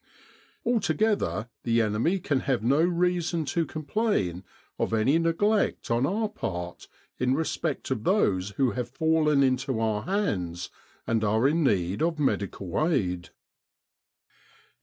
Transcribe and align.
Altogether, 0.65 1.47
the 1.61 1.79
enemy 1.79 2.17
can 2.17 2.39
have 2.39 2.63
no 2.63 2.81
reason 2.81 3.45
to 3.45 3.67
complain 3.67 4.43
of 4.79 4.95
any 4.95 5.19
neglect 5.19 5.91
on 5.91 6.07
our 6.07 6.27
part 6.27 6.87
in 7.19 7.35
respect 7.35 7.91
of 7.91 8.03
those 8.03 8.49
who 8.57 8.71
have 8.71 8.89
fallen 8.89 9.43
into 9.43 9.79
our 9.79 10.01
hands, 10.01 10.71
and 11.05 11.23
are 11.23 11.47
in 11.47 11.63
need 11.63 12.01
of 12.01 12.17
medical 12.17 12.83
aid. 12.87 13.29